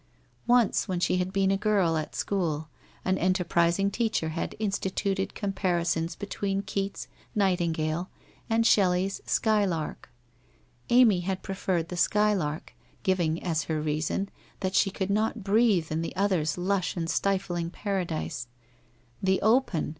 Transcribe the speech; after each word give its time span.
Once, 0.47 0.87
when 0.87 0.99
she 0.99 1.17
had 1.17 1.31
been 1.31 1.51
a 1.51 1.57
girl 1.57 1.95
at 1.95 2.15
school, 2.15 2.69
an 3.05 3.19
enterprising 3.19 3.91
teacher 3.91 4.29
had 4.29 4.55
instituted 4.57 5.35
comparisons 5.35 6.15
between 6.15 6.63
Keats' 6.63 7.07
Night 7.35 7.59
ingale' 7.61 8.07
and 8.49 8.65
Shelley's' 8.65 9.21
Skylark.' 9.27 10.09
Amy 10.89 11.19
had 11.19 11.43
preferred 11.43 11.89
the' 11.89 11.97
Skylark/ 12.07 12.73
giving 13.03 13.43
as 13.43 13.65
her 13.65 13.79
reason 13.79 14.29
that 14.61 14.73
she 14.73 14.89
could 14.89 15.11
not 15.11 15.43
breathe 15.43 15.91
in 15.91 16.01
the 16.01 16.15
other's 16.15 16.57
lush 16.57 16.95
and 16.97 17.07
stifling 17.07 17.69
paradise. 17.69 18.47
The 19.21 19.39
open! 19.43 19.89